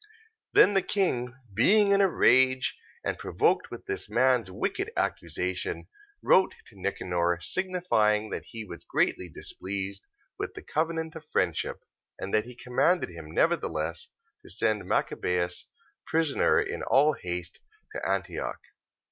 [0.01, 0.09] 14:27.
[0.55, 5.89] Then the king, being in a rage, and provoked with this man's wicked accusation,
[6.23, 10.07] wrote to Nicanor, signifying that he was greatly displeased
[10.39, 11.81] with the covenant of friendship:
[12.17, 14.07] and that he commanded him nevertheless
[14.41, 15.65] to send Machabeus
[16.07, 17.59] prisoner in all haste
[17.91, 18.59] to Antioch.